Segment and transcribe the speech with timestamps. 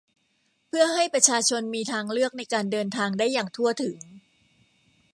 [0.67, 3.97] เพื่อให้ประชาชนมีทางเลือกในการเดินทางได้อย่างทั่วถึง